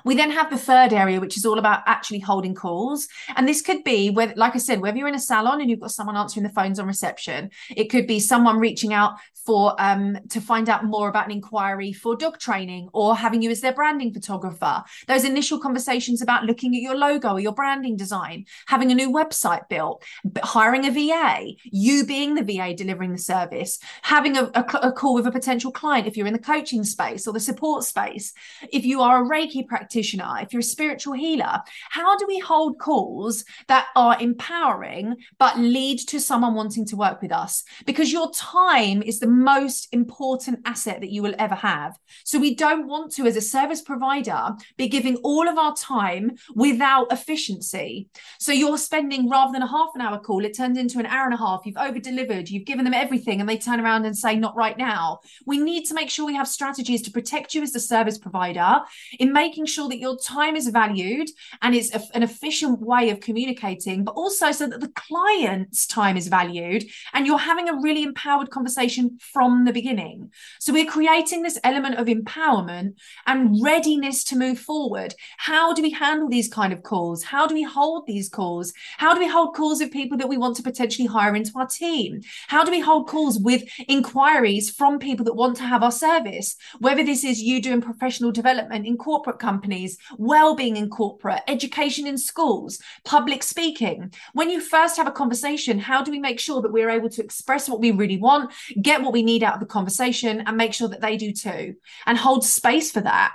We 0.04 0.14
then 0.14 0.30
have 0.30 0.50
the 0.50 0.58
third 0.58 0.92
area, 0.92 1.20
which 1.20 1.36
is 1.36 1.46
all 1.46 1.58
about 1.58 1.82
actually 1.86 2.20
holding 2.20 2.54
calls. 2.54 3.08
And 3.36 3.46
this 3.46 3.62
could 3.62 3.84
be 3.84 4.10
like 4.10 4.54
I 4.54 4.58
said, 4.58 4.80
whether 4.80 4.96
you're 4.96 5.08
in 5.08 5.14
a 5.14 5.20
salon 5.20 5.60
and 5.60 5.70
you've 5.70 5.80
got 5.80 5.90
someone 5.90 6.16
answering 6.16 6.44
the 6.44 6.52
phones 6.52 6.78
on 6.78 6.86
reception, 6.86 7.50
it 7.74 7.90
could 7.90 8.06
be 8.06 8.20
someone 8.20 8.58
reaching 8.58 8.92
out 8.92 9.14
for 9.46 9.74
um 9.78 10.18
to 10.28 10.40
find 10.40 10.68
out 10.68 10.84
more 10.84 11.08
about 11.08 11.24
an 11.26 11.32
inquiry 11.32 11.92
for 11.92 12.14
dog 12.14 12.38
training 12.38 12.88
or 12.92 13.16
having 13.16 13.42
you 13.42 13.50
as 13.50 13.60
their 13.60 13.72
branding 13.72 14.12
photographer. 14.12 14.82
Those 15.08 15.24
initial 15.24 15.58
conversations 15.58 16.22
about 16.22 16.44
looking 16.44 16.74
at 16.74 16.82
your 16.82 16.96
logo 16.96 17.32
or 17.32 17.40
your 17.40 17.52
branding 17.52 17.96
design, 17.96 18.44
having 18.66 18.90
a 18.90 18.94
new 18.94 19.10
website 19.10 19.68
built, 19.68 20.04
hiring 20.42 20.86
a 20.86 20.90
VA, 20.90 21.52
you 21.64 22.04
being 22.04 22.34
the 22.34 22.44
VA 22.44 22.74
delivering 22.74 23.12
the 23.12 23.18
service, 23.18 23.78
having 24.02 24.36
a, 24.36 24.44
a, 24.54 24.64
a 24.82 24.92
call 24.92 25.14
with 25.14 25.26
a 25.26 25.32
potential 25.32 25.72
client 25.72 26.06
if 26.06 26.16
you're 26.16 26.26
in 26.26 26.32
the 26.32 26.38
coaching 26.38 26.84
space 26.84 27.26
or 27.26 27.32
the 27.32 27.40
support 27.40 27.84
space. 27.84 28.32
If 28.72 28.84
you 28.84 29.00
are 29.00 29.24
a 29.24 29.28
Reiki 29.28 29.66
practitioner, 29.66 29.89
practitioner, 29.90 30.36
if 30.40 30.52
you're 30.52 30.60
a 30.60 30.62
spiritual 30.62 31.14
healer, 31.14 31.60
how 31.90 32.16
do 32.16 32.24
we 32.28 32.38
hold 32.38 32.78
calls 32.78 33.44
that 33.66 33.88
are 33.96 34.16
empowering 34.20 35.16
but 35.36 35.58
lead 35.58 35.98
to 35.98 36.20
someone 36.20 36.54
wanting 36.54 36.86
to 36.86 36.96
work 36.96 37.20
with 37.20 37.32
us? 37.32 37.64
Because 37.86 38.12
your 38.12 38.30
time 38.32 39.02
is 39.02 39.18
the 39.18 39.26
most 39.26 39.88
important 39.90 40.60
asset 40.64 41.00
that 41.00 41.10
you 41.10 41.22
will 41.22 41.34
ever 41.40 41.56
have. 41.56 41.98
So 42.22 42.38
we 42.38 42.54
don't 42.54 42.86
want 42.86 43.10
to, 43.14 43.26
as 43.26 43.34
a 43.34 43.40
service 43.40 43.82
provider, 43.82 44.50
be 44.76 44.86
giving 44.86 45.16
all 45.24 45.48
of 45.48 45.58
our 45.58 45.74
time 45.74 46.36
without 46.54 47.10
efficiency. 47.10 48.08
So 48.38 48.52
you're 48.52 48.78
spending 48.78 49.28
rather 49.28 49.52
than 49.52 49.62
a 49.62 49.68
half 49.68 49.90
an 49.96 50.02
hour 50.02 50.20
call, 50.20 50.44
it 50.44 50.56
turns 50.56 50.78
into 50.78 51.00
an 51.00 51.06
hour 51.06 51.24
and 51.24 51.34
a 51.34 51.38
half. 51.38 51.62
You've 51.64 51.76
over 51.76 51.98
delivered, 51.98 52.48
you've 52.48 52.64
given 52.64 52.84
them 52.84 52.94
everything, 52.94 53.40
and 53.40 53.48
they 53.48 53.58
turn 53.58 53.80
around 53.80 54.04
and 54.04 54.16
say, 54.16 54.36
Not 54.36 54.54
right 54.54 54.78
now. 54.78 55.18
We 55.46 55.58
need 55.58 55.86
to 55.86 55.94
make 55.94 56.10
sure 56.10 56.26
we 56.26 56.36
have 56.36 56.46
strategies 56.46 57.02
to 57.02 57.10
protect 57.10 57.54
you 57.54 57.62
as 57.62 57.72
the 57.72 57.80
service 57.80 58.18
provider 58.18 58.82
in 59.18 59.32
making 59.32 59.66
sure 59.66 59.79
that 59.88 59.98
your 59.98 60.18
time 60.18 60.56
is 60.56 60.68
valued 60.68 61.30
and 61.62 61.74
it's 61.74 61.94
a, 61.94 62.00
an 62.14 62.22
efficient 62.22 62.80
way 62.80 63.10
of 63.10 63.20
communicating, 63.20 64.04
but 64.04 64.12
also 64.12 64.52
so 64.52 64.66
that 64.66 64.80
the 64.80 64.92
client's 64.94 65.86
time 65.86 66.16
is 66.16 66.28
valued 66.28 66.84
and 67.12 67.26
you're 67.26 67.38
having 67.38 67.68
a 67.68 67.80
really 67.80 68.02
empowered 68.02 68.50
conversation 68.50 69.18
from 69.20 69.64
the 69.64 69.72
beginning. 69.72 70.30
So 70.58 70.72
we're 70.72 70.90
creating 70.90 71.42
this 71.42 71.58
element 71.64 71.96
of 71.96 72.06
empowerment 72.06 72.94
and 73.26 73.62
readiness 73.62 74.24
to 74.24 74.36
move 74.36 74.58
forward. 74.58 75.14
How 75.38 75.72
do 75.72 75.82
we 75.82 75.90
handle 75.90 76.28
these 76.28 76.48
kind 76.48 76.72
of 76.72 76.82
calls? 76.82 77.22
How 77.22 77.46
do 77.46 77.54
we 77.54 77.62
hold 77.62 78.06
these 78.06 78.28
calls? 78.28 78.72
How 78.98 79.14
do 79.14 79.20
we 79.20 79.28
hold 79.28 79.54
calls 79.54 79.80
of 79.80 79.90
people 79.90 80.18
that 80.18 80.28
we 80.28 80.36
want 80.36 80.56
to 80.56 80.62
potentially 80.62 81.06
hire 81.06 81.34
into 81.36 81.52
our 81.56 81.66
team? 81.66 82.20
How 82.48 82.64
do 82.64 82.70
we 82.70 82.80
hold 82.80 83.08
calls 83.08 83.38
with 83.38 83.64
inquiries 83.88 84.70
from 84.70 84.98
people 84.98 85.24
that 85.24 85.34
want 85.34 85.56
to 85.56 85.62
have 85.64 85.82
our 85.82 85.92
service? 85.92 86.56
Whether 86.78 87.04
this 87.04 87.24
is 87.24 87.42
you 87.42 87.60
doing 87.60 87.80
professional 87.80 88.32
development 88.32 88.86
in 88.86 88.96
corporate 88.96 89.38
companies, 89.70 89.98
well-being 90.18 90.76
in 90.76 90.90
corporate, 90.90 91.42
education 91.46 92.04
in 92.06 92.18
schools, 92.18 92.80
public 93.04 93.40
speaking. 93.42 94.12
When 94.32 94.50
you 94.50 94.60
first 94.60 94.96
have 94.96 95.06
a 95.06 95.12
conversation, 95.12 95.78
how 95.78 96.02
do 96.02 96.10
we 96.10 96.18
make 96.18 96.40
sure 96.40 96.60
that 96.60 96.72
we're 96.72 96.90
able 96.90 97.08
to 97.10 97.22
express 97.22 97.68
what 97.68 97.78
we 97.78 97.92
really 97.92 98.18
want, 98.18 98.52
get 98.82 99.00
what 99.00 99.12
we 99.12 99.22
need 99.22 99.44
out 99.44 99.54
of 99.54 99.60
the 99.60 99.66
conversation, 99.66 100.42
and 100.44 100.56
make 100.56 100.74
sure 100.74 100.88
that 100.88 101.00
they 101.00 101.16
do 101.16 101.32
too, 101.32 101.76
and 102.06 102.18
hold 102.18 102.44
space 102.44 102.90
for 102.90 103.00
that? 103.02 103.32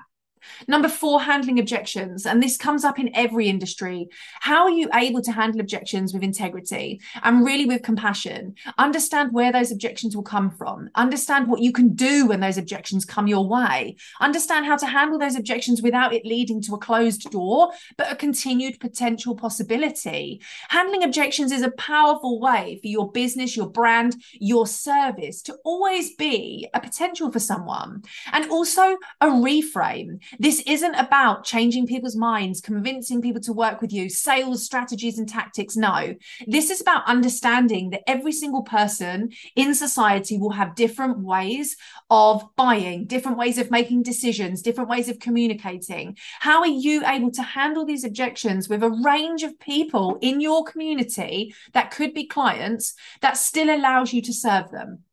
Number 0.68 0.90
four, 0.90 1.22
handling 1.22 1.60
objections. 1.60 2.26
And 2.26 2.42
this 2.42 2.58
comes 2.58 2.84
up 2.84 3.00
in 3.00 3.16
every 3.16 3.48
industry. 3.48 4.08
How 4.42 4.64
are 4.64 4.70
you 4.70 4.90
able 4.94 5.22
to 5.22 5.32
handle 5.32 5.62
objections 5.62 6.14
with 6.14 6.24
integrity 6.24 7.02
and 7.24 7.46
really 7.46 7.66
with 7.66 7.84
compassion? 7.84 8.56
Understand 8.78 9.34
where 9.34 9.52
those 9.52 9.72
objections 9.72 10.16
will 10.16 10.24
come 10.24 10.52
from. 10.52 10.90
Understand 10.96 11.48
what 11.48 11.62
you 11.62 11.72
can 11.72 11.94
do 11.94 12.28
when 12.28 12.40
those 12.40 12.58
objections 12.58 13.06
come 13.06 13.28
your 13.28 13.48
way. 13.48 13.96
Understand 14.22 14.66
how 14.66 14.78
to 14.78 14.86
handle 14.86 15.20
those 15.20 15.36
objections 15.36 15.82
without 15.82 16.14
it 16.14 16.26
leading 16.26 16.62
to 16.64 16.74
a 16.74 16.80
closed 16.80 17.30
door, 17.32 17.72
but 17.98 18.12
a 18.12 18.16
continued 18.16 18.80
potential 18.80 19.36
possibility. 19.36 20.42
Handling 20.70 21.04
objections 21.04 21.52
is 21.52 21.62
a 21.62 21.72
powerful 21.72 22.40
way 22.40 22.80
for 22.82 22.88
your 22.88 23.12
business, 23.12 23.56
your 23.56 23.70
brand, 23.70 24.16
your 24.34 24.68
service 24.68 25.42
to 25.44 25.56
always 25.64 26.16
be 26.16 26.68
a 26.74 26.80
potential 26.80 27.32
for 27.32 27.40
someone 27.40 28.04
and 28.32 28.50
also 28.50 28.98
a 29.22 29.28
reframe. 29.28 30.20
This 30.40 30.62
isn't 30.68 30.96
about 30.96 31.44
changing 31.44 31.88
people's 31.88 32.16
minds, 32.16 32.62
convincing 32.62 33.22
people 33.22 33.42
to 33.42 33.54
work 33.54 33.82
with 33.82 33.94
you, 33.94 34.10
sales 34.10 34.64
strategies 34.64 35.18
and 35.18 35.28
tactics. 35.28 35.76
No, 35.76 36.16
this 36.48 36.70
is 36.70 36.82
about 36.82 37.08
understanding 37.08 37.92
that 37.92 38.10
every 38.10 38.32
single 38.32 38.64
person 38.64 39.32
in 39.56 39.74
society 39.74 40.38
will 40.38 40.52
have 40.52 40.76
different 40.76 41.20
ways 41.20 41.78
of 42.10 42.44
buying, 42.56 43.06
different 43.06 43.38
ways 43.38 43.58
of 43.58 43.72
making 43.72 44.04
decisions, 44.04 44.62
different 44.62 44.90
ways 44.90 45.10
of 45.10 45.20
communicating. 45.20 46.18
How 46.40 46.60
are 46.60 46.68
you 46.68 47.06
able 47.06 47.32
to 47.32 47.44
handle 47.44 47.86
these 47.86 48.04
objections 48.04 48.68
with 48.70 48.84
a 48.84 48.90
range 48.90 49.44
of 49.44 49.60
people 49.60 50.18
in 50.22 50.42
your 50.42 50.64
community 50.64 51.56
that 51.74 51.92
could 51.92 52.14
be 52.14 52.28
clients 52.28 52.94
that 53.22 53.38
still 53.38 53.74
allows 53.74 54.14
you 54.14 54.22
to 54.22 54.34
serve 54.34 54.72
them? 54.72 55.05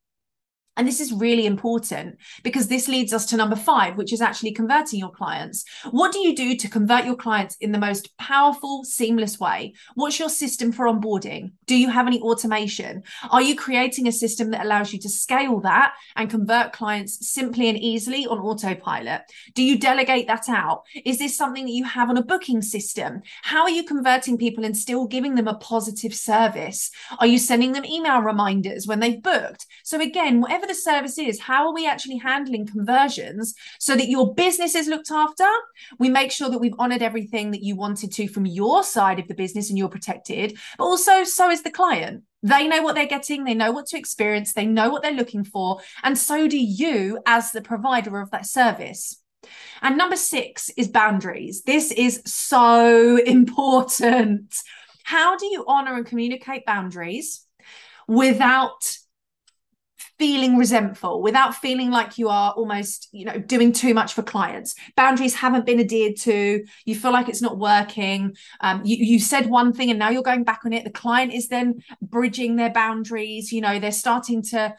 And 0.77 0.89
this 0.89 1.01
is 1.01 1.13
really 1.13 1.45
important 1.45 2.17
because 2.43 2.69
this 2.69 2.89
leads 2.89 3.13
us 3.13 3.27
to 3.27 3.37
number 3.37 3.57
five, 3.57 3.97
which 3.99 4.13
is 4.13 4.23
actually 4.23 4.53
converting 4.53 4.99
your 4.99 5.11
clients. 5.11 5.65
What 5.91 6.13
do 6.13 6.19
you 6.21 6.35
do 6.35 6.57
to 6.57 6.69
convert 6.69 7.05
your 7.05 7.15
clients 7.15 7.57
in 7.61 7.73
the 7.73 7.79
most 7.79 8.17
powerful, 8.17 8.83
seamless 8.85 9.39
way? 9.39 9.75
What's 9.95 10.19
your 10.19 10.31
system 10.31 10.73
for 10.73 10.87
onboarding? 10.87 11.53
Do 11.67 11.77
you 11.77 11.91
have 11.91 12.07
any 12.07 12.21
automation? 12.23 13.03
Are 13.31 13.43
you 13.43 13.55
creating 13.55 14.09
a 14.09 14.13
system 14.13 14.51
that 14.53 14.65
allows 14.65 14.95
you 14.95 14.99
to 15.01 15.11
scale 15.11 15.61
that 15.61 15.93
and 16.17 16.31
convert 16.31 16.73
clients 16.73 17.29
simply 17.29 17.69
and 17.69 17.79
easily 17.79 18.27
on 18.27 18.39
autopilot? 18.39 19.23
Do 19.55 19.63
you 19.63 19.79
delegate 19.79 20.27
that 20.29 20.49
out? 20.49 20.85
Is 21.05 21.19
this 21.19 21.37
something 21.37 21.67
that 21.67 21.73
you 21.73 21.85
have 21.85 22.09
on 22.09 22.17
a 22.17 22.25
booking 22.25 22.63
system? 22.63 23.21
How 23.43 23.63
are 23.63 23.71
you 23.71 23.85
converting 23.85 24.39
people 24.39 24.65
and 24.65 24.77
still 24.77 25.07
giving 25.07 25.35
them 25.35 25.49
a 25.49 25.55
positive 25.55 26.15
service? 26.15 26.91
Are 27.19 27.27
you 27.27 27.39
sending 27.39 27.73
them 27.73 27.85
email 27.85 28.21
reminders 28.21 28.87
when 28.87 29.01
they've 29.01 29.23
booked? 29.23 29.67
So, 29.85 30.01
again, 30.01 30.41
whatever 30.41 30.62
whatever 30.63 30.73
the 30.73 30.81
service 30.81 31.19
is, 31.19 31.41
how 31.41 31.67
are 31.67 31.75
we 31.75 31.87
actually 31.87 32.19
handling 32.19 32.67
conversions 32.67 33.55
so 33.81 33.97
that 33.97 34.09
your 34.09 34.35
business 34.35 34.75
is 34.75 34.87
looked 34.87 35.11
after? 35.11 35.47
We 35.99 36.09
make 36.09 36.31
sure 36.31 36.49
that 36.51 36.59
we've 36.59 36.75
honored 36.79 37.03
everything 37.03 37.51
that 37.51 37.63
you 37.63 37.75
wanted 37.75 38.13
to 38.13 38.29
from 38.29 38.47
your 38.47 38.85
side 38.85 39.19
of 39.19 39.27
the 39.27 39.35
business 39.35 39.69
and 39.69 39.79
you're 39.79 39.89
protected, 39.89 40.57
but 40.79 40.85
also 40.85 41.25
so 41.25 41.51
is 41.51 41.63
the 41.63 41.71
client. 41.71 42.23
They 42.45 42.69
know 42.69 42.83
what 42.83 42.95
they're 42.95 43.07
getting, 43.07 43.45
they 43.45 43.55
know 43.55 43.73
what 43.73 43.87
to 43.87 43.99
experience, 43.99 44.53
they 44.53 44.67
know 44.67 44.91
what 44.91 45.03
they're 45.03 45.13
looking 45.13 45.45
for, 45.45 45.81
and 46.03 46.17
so 46.17 46.49
do 46.49 46.59
you 46.59 47.21
as 47.27 47.53
the 47.53 47.63
provider 47.63 48.21
of 48.21 48.31
that 48.31 48.47
service. 48.47 49.21
And 49.81 49.97
number 49.97 50.17
six 50.17 50.71
is 50.77 50.89
boundaries. 50.89 51.63
This 51.63 51.91
is 51.91 52.23
so 52.25 53.17
important. 53.27 54.55
How 55.05 55.37
do 55.37 55.47
you 55.47 55.65
honor 55.67 55.97
and 55.97 56.07
communicate 56.07 56.65
boundaries 56.65 57.45
without 58.07 58.97
feeling 60.23 60.57
resentful 60.57 61.21
without 61.21 61.53
feeling 61.53 61.91
like 61.91 62.17
you 62.17 62.29
are 62.29 62.53
almost 62.53 63.09
you 63.11 63.25
know 63.25 63.37
doing 63.41 63.73
too 63.73 63.93
much 63.93 64.15
for 64.15 64.23
clients. 64.23 64.77
Boundaries 64.97 65.35
haven't 65.35 65.67
been 65.67 65.81
adhered 65.81 66.17
to. 66.19 66.65
You 66.85 66.95
feel 66.95 67.11
like 67.11 67.29
it's 67.29 67.43
not 67.43 67.59
working. 67.59 68.37
Um, 68.61 68.83
you, 68.85 68.99
you 69.05 69.19
said 69.19 69.47
one 69.47 69.73
thing 69.73 69.91
and 69.91 69.99
now 69.99 70.11
you're 70.11 70.23
going 70.23 70.45
back 70.45 70.61
on 70.65 70.73
it. 70.73 70.85
The 70.85 70.91
client 70.91 71.35
is 71.35 71.49
then 71.49 71.83
bridging 72.01 72.55
their 72.55 72.71
boundaries. 72.71 73.51
You 73.51 73.63
know 73.63 73.81
they're 73.81 73.91
starting 73.91 74.43
to 74.53 74.77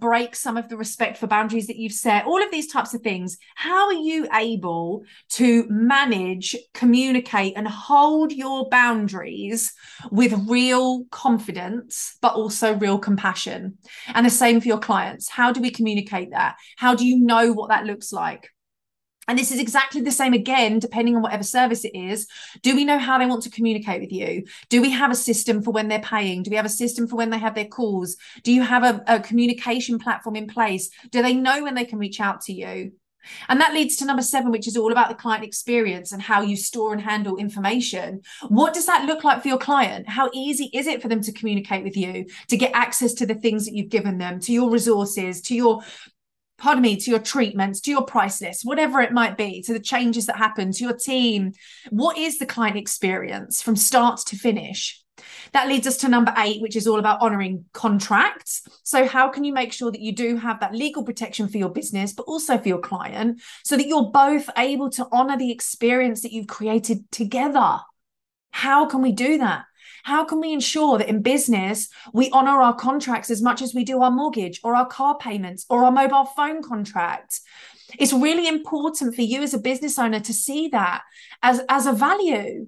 break 0.00 0.36
some 0.36 0.56
of 0.56 0.68
the 0.68 0.76
respect 0.76 1.18
for 1.18 1.26
boundaries 1.26 1.66
that 1.66 1.76
you've 1.76 1.92
set, 1.92 2.26
all 2.26 2.42
of 2.42 2.50
these 2.50 2.70
types 2.70 2.94
of 2.94 3.02
things. 3.02 3.38
How 3.54 3.86
are 3.86 3.92
you 3.92 4.28
able 4.32 5.04
to 5.30 5.66
manage, 5.68 6.56
communicate, 6.74 7.54
and 7.56 7.66
hold 7.66 8.32
your 8.32 8.68
boundaries 8.68 9.72
with 10.10 10.32
real 10.48 11.04
confidence, 11.10 12.16
but 12.20 12.34
also 12.34 12.76
real 12.76 12.98
compassion? 12.98 13.78
And 14.14 14.24
the 14.24 14.30
same 14.30 14.60
for 14.60 14.68
your 14.68 14.78
clients. 14.78 15.28
How 15.28 15.52
do 15.52 15.60
we 15.60 15.70
communicate 15.70 16.30
that? 16.30 16.56
How 16.76 16.94
do 16.94 17.06
you 17.06 17.18
know 17.18 17.52
what 17.52 17.70
that 17.70 17.84
looks 17.84 18.12
like? 18.12 18.50
And 19.28 19.38
this 19.38 19.52
is 19.52 19.60
exactly 19.60 20.00
the 20.00 20.10
same 20.10 20.32
again, 20.32 20.78
depending 20.78 21.14
on 21.14 21.22
whatever 21.22 21.42
service 21.42 21.84
it 21.84 21.94
is. 21.94 22.26
Do 22.62 22.74
we 22.74 22.84
know 22.84 22.98
how 22.98 23.18
they 23.18 23.26
want 23.26 23.42
to 23.42 23.50
communicate 23.50 24.00
with 24.00 24.10
you? 24.10 24.44
Do 24.70 24.80
we 24.80 24.90
have 24.90 25.10
a 25.10 25.14
system 25.14 25.62
for 25.62 25.70
when 25.70 25.88
they're 25.88 26.00
paying? 26.00 26.42
Do 26.42 26.50
we 26.50 26.56
have 26.56 26.66
a 26.66 26.70
system 26.70 27.06
for 27.06 27.16
when 27.16 27.30
they 27.30 27.38
have 27.38 27.54
their 27.54 27.66
calls? 27.66 28.16
Do 28.42 28.52
you 28.52 28.62
have 28.62 28.82
a, 28.82 29.04
a 29.06 29.20
communication 29.20 29.98
platform 29.98 30.34
in 30.34 30.48
place? 30.48 30.88
Do 31.10 31.22
they 31.22 31.34
know 31.34 31.62
when 31.62 31.74
they 31.74 31.84
can 31.84 31.98
reach 31.98 32.20
out 32.20 32.40
to 32.42 32.52
you? 32.52 32.92
And 33.48 33.60
that 33.60 33.74
leads 33.74 33.96
to 33.96 34.04
number 34.04 34.22
seven, 34.22 34.50
which 34.50 34.66
is 34.66 34.76
all 34.76 34.92
about 34.92 35.08
the 35.08 35.14
client 35.14 35.44
experience 35.44 36.12
and 36.12 36.22
how 36.22 36.40
you 36.42 36.56
store 36.56 36.92
and 36.92 37.02
handle 37.02 37.36
information. 37.36 38.22
What 38.48 38.72
does 38.72 38.86
that 38.86 39.04
look 39.04 39.24
like 39.24 39.42
for 39.42 39.48
your 39.48 39.58
client? 39.58 40.08
How 40.08 40.30
easy 40.32 40.70
is 40.72 40.86
it 40.86 41.02
for 41.02 41.08
them 41.08 41.20
to 41.22 41.32
communicate 41.32 41.84
with 41.84 41.96
you, 41.96 42.26
to 42.48 42.56
get 42.56 42.72
access 42.74 43.12
to 43.14 43.26
the 43.26 43.34
things 43.34 43.66
that 43.66 43.74
you've 43.74 43.90
given 43.90 44.18
them, 44.18 44.40
to 44.40 44.52
your 44.52 44.70
resources, 44.70 45.42
to 45.42 45.54
your 45.54 45.82
pardon 46.58 46.82
me, 46.82 46.96
to 46.96 47.10
your 47.10 47.20
treatments, 47.20 47.80
to 47.80 47.90
your 47.90 48.04
price 48.04 48.40
list, 48.42 48.64
whatever 48.64 49.00
it 49.00 49.12
might 49.12 49.36
be, 49.36 49.62
to 49.62 49.72
the 49.72 49.80
changes 49.80 50.26
that 50.26 50.36
happen 50.36 50.72
to 50.72 50.84
your 50.84 50.96
team. 50.96 51.52
What 51.90 52.18
is 52.18 52.38
the 52.38 52.46
client 52.46 52.76
experience 52.76 53.62
from 53.62 53.76
start 53.76 54.20
to 54.26 54.36
finish? 54.36 55.02
That 55.52 55.68
leads 55.68 55.86
us 55.86 55.96
to 55.98 56.08
number 56.08 56.32
eight, 56.36 56.60
which 56.60 56.76
is 56.76 56.86
all 56.86 56.98
about 56.98 57.20
honoring 57.20 57.64
contracts. 57.72 58.62
So, 58.84 59.06
how 59.06 59.28
can 59.28 59.44
you 59.44 59.52
make 59.52 59.72
sure 59.72 59.90
that 59.90 60.00
you 60.00 60.12
do 60.12 60.36
have 60.36 60.60
that 60.60 60.74
legal 60.74 61.04
protection 61.04 61.48
for 61.48 61.58
your 61.58 61.70
business, 61.70 62.12
but 62.12 62.24
also 62.24 62.58
for 62.58 62.68
your 62.68 62.80
client, 62.80 63.40
so 63.64 63.76
that 63.76 63.86
you're 63.86 64.10
both 64.10 64.48
able 64.56 64.90
to 64.90 65.06
honor 65.10 65.36
the 65.36 65.50
experience 65.50 66.22
that 66.22 66.32
you've 66.32 66.46
created 66.46 67.10
together? 67.10 67.80
How 68.50 68.86
can 68.86 69.02
we 69.02 69.12
do 69.12 69.38
that? 69.38 69.64
How 70.04 70.24
can 70.24 70.40
we 70.40 70.52
ensure 70.52 70.98
that 70.98 71.08
in 71.08 71.22
business 71.22 71.88
we 72.12 72.30
honor 72.30 72.62
our 72.62 72.74
contracts 72.74 73.30
as 73.30 73.42
much 73.42 73.62
as 73.62 73.74
we 73.74 73.84
do 73.84 74.02
our 74.02 74.10
mortgage 74.10 74.60
or 74.64 74.74
our 74.74 74.86
car 74.86 75.16
payments 75.18 75.66
or 75.68 75.84
our 75.84 75.92
mobile 75.92 76.24
phone 76.24 76.62
contract? 76.62 77.40
It's 77.98 78.12
really 78.12 78.46
important 78.46 79.14
for 79.14 79.22
you 79.22 79.42
as 79.42 79.54
a 79.54 79.58
business 79.58 79.98
owner 79.98 80.20
to 80.20 80.32
see 80.32 80.68
that 80.68 81.02
as, 81.42 81.60
as 81.68 81.86
a 81.86 81.92
value. 81.92 82.66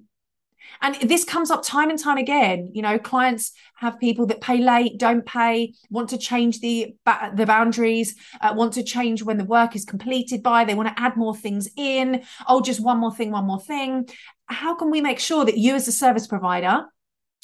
And 0.81 0.95
this 0.95 1.23
comes 1.23 1.51
up 1.51 1.61
time 1.63 1.91
and 1.91 1.99
time 1.99 2.17
again. 2.17 2.71
You 2.73 2.81
know, 2.81 2.97
clients 2.97 3.51
have 3.75 3.99
people 3.99 4.25
that 4.27 4.41
pay 4.41 4.57
late, 4.57 4.97
don't 4.97 5.25
pay, 5.25 5.73
want 5.89 6.09
to 6.09 6.17
change 6.17 6.59
the 6.59 6.95
the 7.35 7.45
boundaries, 7.45 8.15
uh, 8.41 8.53
want 8.55 8.73
to 8.73 8.83
change 8.83 9.21
when 9.21 9.37
the 9.37 9.45
work 9.45 9.75
is 9.75 9.85
completed 9.85 10.41
by. 10.41 10.65
They 10.65 10.73
want 10.73 10.89
to 10.89 10.99
add 10.99 11.17
more 11.17 11.35
things 11.35 11.69
in. 11.77 12.23
Oh, 12.47 12.61
just 12.61 12.79
one 12.79 12.97
more 12.97 13.13
thing, 13.13 13.31
one 13.31 13.45
more 13.45 13.59
thing. 13.59 14.09
How 14.47 14.75
can 14.75 14.89
we 14.89 15.01
make 15.01 15.19
sure 15.19 15.45
that 15.45 15.57
you, 15.57 15.75
as 15.75 15.87
a 15.87 15.91
service 15.91 16.25
provider, 16.25 16.85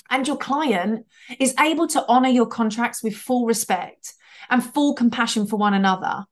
and 0.10 0.28
your 0.28 0.38
client 0.38 1.06
is 1.40 1.54
able 1.60 1.88
to 1.88 2.06
honor 2.08 2.30
your 2.30 2.48
contracts 2.48 3.04
with 3.04 3.16
full 3.16 3.46
respect 3.46 4.14
and 4.50 4.64
full 4.64 4.94
compassion 4.94 5.48
for 5.48 5.58
one 5.58 5.74
another? 5.74 6.26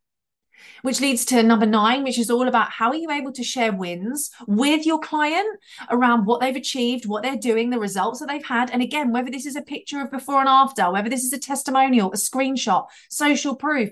which 0.86 1.02
leads 1.02 1.26
to 1.26 1.42
number 1.42 1.66
nine, 1.66 2.04
which 2.04 2.20
is 2.20 2.30
all 2.30 2.48
about 2.48 2.70
how 2.70 2.90
are 2.90 2.96
you 2.96 3.10
able 3.10 3.32
to 3.32 3.44
share 3.44 3.74
wins 3.74 4.30
with 4.46 4.86
your 4.86 5.00
client 5.00 5.48
around 5.90 6.26
what 6.26 6.40
they've 6.40 6.56
achieved, 6.56 7.08
what 7.08 7.24
they're 7.24 7.36
doing, 7.36 7.72
the 7.72 7.80
results 7.80 8.20
that 8.20 8.28
they've 8.28 8.46
had. 8.46 8.70
And 8.70 8.84
again, 8.84 9.12
whether 9.12 9.32
this 9.32 9.48
is 9.48 9.56
a 9.56 9.64
picture 9.64 10.00
of 10.02 10.12
before 10.12 10.40
and 10.40 10.48
after, 10.48 10.92
whether 10.92 11.10
this 11.10 11.24
is 11.24 11.34
a 11.34 11.40
testimonial, 11.40 12.12
a 12.12 12.18
screenshot, 12.18 12.86
social 13.10 13.56
proof, 13.56 13.90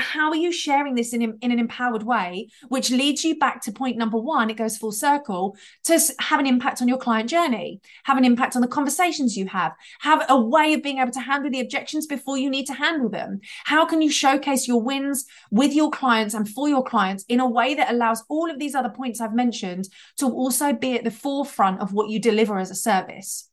how 0.00 0.30
are 0.30 0.36
you 0.36 0.52
sharing 0.52 0.94
this 0.94 1.12
in, 1.12 1.22
in 1.22 1.52
an 1.52 1.58
empowered 1.58 2.02
way 2.02 2.48
which 2.68 2.90
leads 2.90 3.24
you 3.24 3.38
back 3.38 3.62
to 3.62 3.72
point 3.72 3.96
number 3.96 4.18
one 4.18 4.50
it 4.50 4.56
goes 4.56 4.76
full 4.76 4.92
circle 4.92 5.56
to 5.84 5.98
have 6.18 6.40
an 6.40 6.46
impact 6.46 6.82
on 6.82 6.88
your 6.88 6.98
client 6.98 7.28
journey 7.28 7.80
have 8.04 8.18
an 8.18 8.24
impact 8.24 8.56
on 8.56 8.62
the 8.62 8.68
conversations 8.68 9.36
you 9.36 9.46
have 9.46 9.72
have 10.00 10.24
a 10.28 10.40
way 10.40 10.74
of 10.74 10.82
being 10.82 10.98
able 10.98 11.10
to 11.10 11.20
handle 11.20 11.50
the 11.50 11.60
objections 11.60 12.06
before 12.06 12.38
you 12.38 12.50
need 12.50 12.66
to 12.66 12.74
handle 12.74 13.08
them. 13.08 13.40
How 13.64 13.84
can 13.84 14.02
you 14.02 14.10
showcase 14.10 14.66
your 14.66 14.82
wins 14.82 15.26
with 15.50 15.72
your 15.72 15.90
clients 15.90 16.34
and 16.34 16.48
for 16.48 16.68
your 16.68 16.84
clients 16.84 17.24
in 17.28 17.40
a 17.40 17.48
way 17.48 17.74
that 17.74 17.90
allows 17.90 18.22
all 18.28 18.50
of 18.50 18.58
these 18.58 18.74
other 18.74 18.88
points 18.88 19.20
i've 19.20 19.34
mentioned 19.34 19.88
to 20.18 20.26
also 20.26 20.72
be 20.72 20.96
at 20.96 21.04
the 21.04 21.10
forefront 21.10 21.80
of 21.80 21.92
what 21.92 22.08
you 22.08 22.18
deliver 22.20 22.58
as 22.58 22.70
a 22.70 22.74
service? 22.74 23.48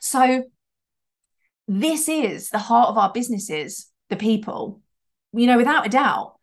So 0.00 0.44
this 1.68 2.08
is 2.08 2.50
the 2.50 2.58
heart 2.58 2.88
of 2.88 2.98
our 2.98 3.12
businesses 3.12 3.90
the 4.08 4.16
people 4.16 4.80
you 5.32 5.46
know, 5.46 5.56
without 5.56 5.86
a 5.86 5.90
doubt, 5.90 6.34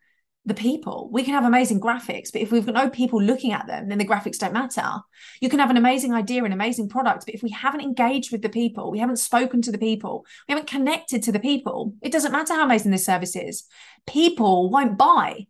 the 0.48 0.54
people. 0.54 1.08
We 1.12 1.22
can 1.22 1.34
have 1.34 1.44
amazing 1.44 1.80
graphics, 1.80 2.32
but 2.32 2.40
if 2.40 2.50
we've 2.50 2.64
got 2.64 2.74
no 2.74 2.88
people 2.88 3.22
looking 3.22 3.52
at 3.52 3.66
them, 3.66 3.88
then 3.88 3.98
the 3.98 4.06
graphics 4.06 4.38
don't 4.38 4.52
matter. 4.52 4.82
You 5.40 5.48
can 5.48 5.58
have 5.58 5.70
an 5.70 5.76
amazing 5.76 6.12
idea, 6.12 6.42
an 6.42 6.52
amazing 6.52 6.88
product, 6.88 7.26
but 7.26 7.34
if 7.34 7.42
we 7.42 7.50
haven't 7.50 7.82
engaged 7.82 8.32
with 8.32 8.42
the 8.42 8.48
people, 8.48 8.90
we 8.90 8.98
haven't 8.98 9.18
spoken 9.18 9.62
to 9.62 9.70
the 9.70 9.78
people, 9.78 10.24
we 10.48 10.54
haven't 10.54 10.68
connected 10.68 11.22
to 11.24 11.32
the 11.32 11.38
people, 11.38 11.94
it 12.02 12.12
doesn't 12.12 12.32
matter 12.32 12.54
how 12.54 12.64
amazing 12.64 12.90
this 12.90 13.04
service 13.04 13.36
is. 13.36 13.64
People 14.06 14.70
won't 14.70 14.98
buy. 14.98 15.46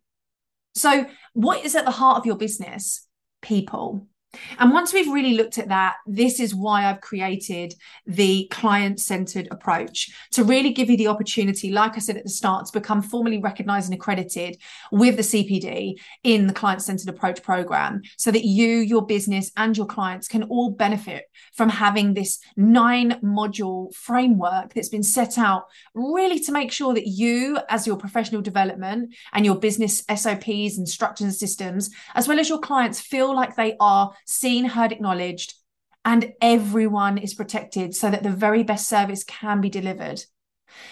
So, 0.75 1.07
what 1.33 1.65
is 1.65 1.75
at 1.75 1.85
the 1.85 1.91
heart 1.93 2.19
of 2.19 2.27
your 2.27 2.37
business? 2.37 3.07
People. 3.41 4.09
And 4.59 4.73
once 4.73 4.93
we've 4.93 5.13
really 5.13 5.35
looked 5.35 5.59
at 5.59 5.69
that, 5.69 5.97
this 6.07 6.41
is 6.41 6.55
why 6.55 6.87
I've 6.87 7.01
created 7.01 7.75
the 8.07 8.49
client 8.51 9.01
centered 9.01 9.49
approach 9.51 10.11
to 10.33 10.45
really 10.45 10.73
give 10.73 10.91
you 10.91 10.97
the 10.97 11.09
opportunity, 11.09 11.71
like 11.71 11.97
I 11.97 12.01
said 12.01 12.17
at 12.17 12.25
the 12.25 12.31
start, 12.31 12.67
to 12.67 12.73
become 12.73 13.03
formally 13.03 13.39
recognized 13.39 13.91
and 13.91 13.99
accredited 13.99 14.59
with 14.91 15.17
the 15.17 15.23
CPD 15.23 15.99
in 16.25 16.47
the 16.47 16.53
client 16.53 16.83
centered 16.83 17.09
approach 17.09 17.43
program 17.43 18.03
so 18.17 18.31
that 18.31 18.45
you, 18.45 18.79
your 18.79 19.05
business, 19.05 19.51
and 19.57 19.77
your 19.77 19.87
clients 19.87 20.29
can 20.29 20.45
all 20.45 20.71
benefit 20.71 21.25
from 21.55 21.69
having 21.69 22.15
this 22.15 22.39
nine 22.57 23.21
module 23.23 23.95
framework 23.95 24.75
that's 24.75 24.89
been 24.89 25.03
set 25.03 25.39
out 25.39 25.65
really 25.95 26.39
to 26.41 26.53
make 26.53 26.73
sure 26.73 26.95
that 26.95 27.07
you, 27.07 27.59
as 27.69 27.87
your 27.87 27.97
professional 27.97 28.43
development 28.43 29.15
and 29.33 29.45
your 29.45 29.57
business 29.57 30.05
SOPs 30.15 30.79
and 30.79 30.89
structures 30.89 31.25
and 31.25 31.35
systems, 31.35 31.91
as 32.15 32.29
well 32.29 32.39
as 32.39 32.49
your 32.49 32.59
clients, 32.59 33.01
feel 33.01 33.35
like 33.35 33.57
they 33.57 33.77
are 33.81 34.13
seen, 34.29 34.67
heard, 34.67 34.93
acknowledged, 34.93 35.55
and 36.05 36.33
everyone 36.41 37.19
is 37.19 37.35
protected 37.35 37.95
so 37.95 38.11
that 38.11 38.23
the 38.23 38.31
very 38.31 38.63
best 38.63 38.89
service 38.89 39.25
can 39.25 39.61
be 39.61 39.71
delivered. 39.71 40.23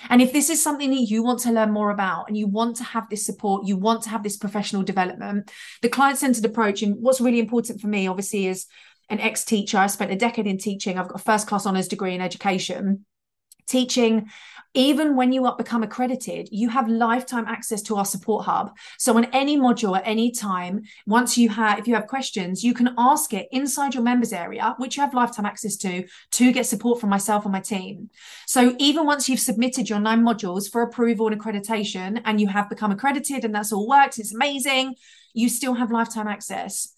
And 0.08 0.22
if 0.22 0.32
this 0.32 0.48
is 0.48 0.62
something 0.62 0.90
that 0.90 1.02
you 1.02 1.22
want 1.22 1.40
to 1.40 1.52
learn 1.52 1.70
more 1.70 1.90
about 1.90 2.28
and 2.28 2.36
you 2.36 2.46
want 2.48 2.76
to 2.76 2.84
have 2.84 3.08
this 3.08 3.26
support, 3.26 3.66
you 3.66 3.76
want 3.76 4.02
to 4.02 4.08
have 4.08 4.22
this 4.22 4.38
professional 4.38 4.82
development, 4.82 5.50
the 5.82 5.88
client 5.88 6.18
centered 6.18 6.44
approach, 6.46 6.82
and 6.82 6.96
what's 7.00 7.20
really 7.20 7.38
important 7.38 7.80
for 7.80 7.88
me, 7.88 8.08
obviously, 8.08 8.46
is 8.46 8.66
an 9.10 9.20
ex 9.20 9.44
teacher. 9.44 9.78
I 9.78 9.86
spent 9.86 10.12
a 10.12 10.16
decade 10.16 10.46
in 10.46 10.58
teaching, 10.58 10.98
I've 10.98 11.08
got 11.08 11.20
a 11.20 11.24
first 11.24 11.46
class 11.46 11.66
honours 11.66 11.88
degree 11.88 12.14
in 12.14 12.22
education. 12.22 13.04
Teaching 13.66 14.28
even 14.76 15.16
when 15.16 15.32
you 15.32 15.50
become 15.56 15.82
accredited, 15.82 16.50
you 16.52 16.68
have 16.68 16.86
lifetime 16.86 17.46
access 17.46 17.80
to 17.80 17.96
our 17.96 18.04
support 18.04 18.44
hub. 18.44 18.76
So 18.98 19.16
on 19.16 19.24
any 19.32 19.56
module 19.56 19.96
at 19.96 20.06
any 20.06 20.30
time, 20.30 20.82
once 21.06 21.38
you 21.38 21.48
have, 21.48 21.78
if 21.78 21.88
you 21.88 21.94
have 21.94 22.06
questions, 22.06 22.62
you 22.62 22.74
can 22.74 22.90
ask 22.98 23.32
it 23.32 23.48
inside 23.52 23.94
your 23.94 24.02
members 24.02 24.34
area, 24.34 24.74
which 24.76 24.96
you 24.96 25.00
have 25.00 25.14
lifetime 25.14 25.46
access 25.46 25.76
to, 25.78 26.04
to 26.32 26.52
get 26.52 26.66
support 26.66 27.00
from 27.00 27.08
myself 27.08 27.46
and 27.46 27.52
my 27.52 27.60
team. 27.60 28.10
So 28.46 28.76
even 28.78 29.06
once 29.06 29.30
you've 29.30 29.40
submitted 29.40 29.88
your 29.88 29.98
nine 29.98 30.22
modules 30.22 30.70
for 30.70 30.82
approval 30.82 31.28
and 31.28 31.40
accreditation 31.40 32.20
and 32.26 32.38
you 32.38 32.48
have 32.48 32.68
become 32.68 32.92
accredited 32.92 33.46
and 33.46 33.54
that's 33.54 33.72
all 33.72 33.88
works, 33.88 34.18
it's 34.18 34.34
amazing, 34.34 34.94
you 35.32 35.48
still 35.48 35.72
have 35.72 35.90
lifetime 35.90 36.28
access. 36.28 36.92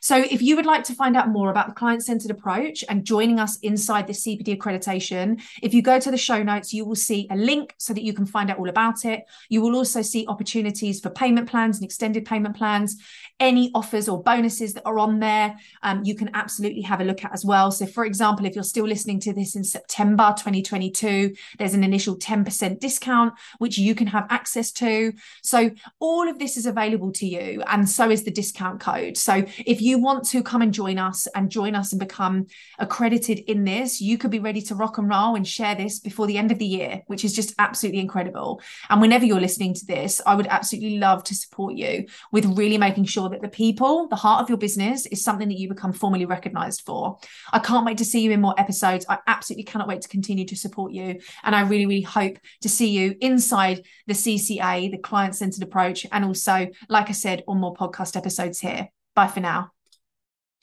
So, 0.00 0.16
if 0.16 0.40
you 0.40 0.56
would 0.56 0.66
like 0.66 0.84
to 0.84 0.94
find 0.94 1.16
out 1.16 1.28
more 1.28 1.50
about 1.50 1.68
the 1.68 1.74
client 1.74 2.02
centered 2.02 2.30
approach 2.30 2.84
and 2.88 3.04
joining 3.04 3.38
us 3.38 3.58
inside 3.58 4.06
the 4.06 4.14
CPD 4.14 4.56
accreditation, 4.56 5.42
if 5.62 5.74
you 5.74 5.82
go 5.82 6.00
to 6.00 6.10
the 6.10 6.16
show 6.16 6.42
notes, 6.42 6.72
you 6.72 6.86
will 6.86 6.96
see 6.96 7.26
a 7.30 7.36
link 7.36 7.74
so 7.76 7.92
that 7.92 8.02
you 8.02 8.14
can 8.14 8.24
find 8.24 8.50
out 8.50 8.58
all 8.58 8.68
about 8.68 9.04
it. 9.04 9.24
You 9.50 9.60
will 9.60 9.76
also 9.76 10.00
see 10.00 10.26
opportunities 10.26 11.00
for 11.00 11.10
payment 11.10 11.48
plans 11.50 11.76
and 11.76 11.84
extended 11.84 12.24
payment 12.24 12.56
plans, 12.56 12.96
any 13.38 13.70
offers 13.74 14.08
or 14.08 14.22
bonuses 14.22 14.74
that 14.74 14.86
are 14.86 14.98
on 14.98 15.20
there. 15.20 15.56
Um, 15.82 16.02
you 16.04 16.14
can 16.14 16.30
absolutely 16.34 16.82
have 16.82 17.00
a 17.00 17.04
look 17.04 17.24
at 17.24 17.32
as 17.32 17.44
well. 17.44 17.70
So, 17.70 17.86
for 17.86 18.04
example, 18.04 18.46
if 18.46 18.54
you're 18.54 18.64
still 18.64 18.86
listening 18.86 19.20
to 19.20 19.32
this 19.32 19.54
in 19.54 19.64
September 19.64 20.34
2022, 20.38 21.34
there's 21.58 21.74
an 21.74 21.84
initial 21.84 22.16
10% 22.16 22.80
discount, 22.80 23.34
which 23.58 23.78
you 23.78 23.94
can 23.94 24.06
have 24.06 24.26
access 24.30 24.70
to. 24.72 25.12
So, 25.42 25.70
all 25.98 26.28
of 26.28 26.38
this 26.38 26.56
is 26.56 26.66
available 26.66 27.12
to 27.12 27.26
you, 27.26 27.62
and 27.66 27.88
so 27.88 28.10
is 28.10 28.24
the 28.24 28.30
discount 28.30 28.80
code. 28.80 29.16
So, 29.16 29.44
if 29.58 29.80
you 29.80 29.89
you 29.90 29.98
want 29.98 30.24
to 30.28 30.42
come 30.42 30.62
and 30.62 30.72
join 30.72 30.98
us 30.98 31.26
and 31.34 31.50
join 31.50 31.74
us 31.74 31.92
and 31.92 32.00
become 32.00 32.46
accredited 32.78 33.40
in 33.40 33.64
this, 33.64 34.00
you 34.00 34.16
could 34.16 34.30
be 34.30 34.38
ready 34.38 34.62
to 34.62 34.74
rock 34.74 34.98
and 34.98 35.08
roll 35.08 35.34
and 35.36 35.46
share 35.46 35.74
this 35.74 35.98
before 35.98 36.26
the 36.26 36.38
end 36.38 36.50
of 36.50 36.58
the 36.58 36.66
year, 36.66 37.02
which 37.08 37.24
is 37.24 37.34
just 37.34 37.54
absolutely 37.58 38.00
incredible. 38.00 38.62
And 38.88 39.00
whenever 39.00 39.24
you're 39.24 39.40
listening 39.40 39.74
to 39.74 39.86
this, 39.86 40.22
I 40.24 40.34
would 40.34 40.46
absolutely 40.46 40.98
love 40.98 41.24
to 41.24 41.34
support 41.34 41.74
you 41.74 42.06
with 42.32 42.46
really 42.46 42.78
making 42.78 43.04
sure 43.04 43.28
that 43.28 43.42
the 43.42 43.48
people, 43.48 44.08
the 44.08 44.16
heart 44.16 44.42
of 44.42 44.48
your 44.48 44.58
business, 44.58 45.06
is 45.06 45.22
something 45.22 45.48
that 45.48 45.58
you 45.58 45.68
become 45.68 45.92
formally 45.92 46.26
recognized 46.26 46.82
for. 46.82 47.18
I 47.52 47.58
can't 47.58 47.84
wait 47.84 47.98
to 47.98 48.04
see 48.04 48.20
you 48.20 48.30
in 48.30 48.40
more 48.40 48.58
episodes. 48.58 49.04
I 49.08 49.18
absolutely 49.26 49.64
cannot 49.64 49.88
wait 49.88 50.02
to 50.02 50.08
continue 50.08 50.46
to 50.46 50.56
support 50.56 50.92
you. 50.92 51.20
And 51.42 51.54
I 51.54 51.62
really, 51.62 51.86
really 51.86 52.02
hope 52.02 52.38
to 52.62 52.68
see 52.68 52.88
you 52.88 53.16
inside 53.20 53.84
the 54.06 54.14
CCA, 54.14 54.90
the 54.90 54.98
client 54.98 55.34
centered 55.34 55.62
approach, 55.62 56.06
and 56.12 56.24
also, 56.24 56.68
like 56.88 57.08
I 57.08 57.12
said, 57.12 57.42
on 57.48 57.58
more 57.58 57.74
podcast 57.74 58.16
episodes 58.16 58.60
here. 58.60 58.88
Bye 59.14 59.26
for 59.26 59.40
now. 59.40 59.72